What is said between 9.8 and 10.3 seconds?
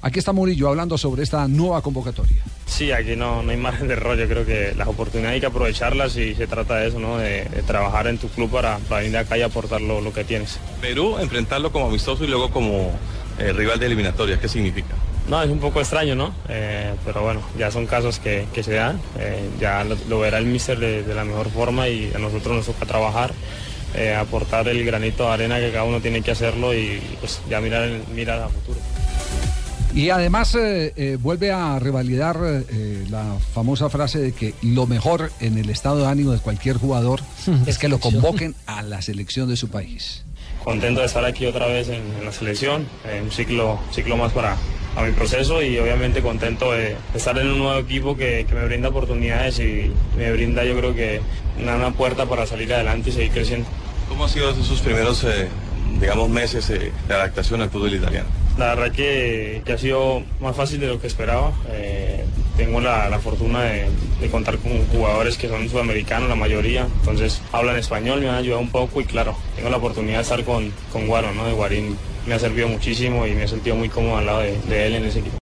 lo, lo que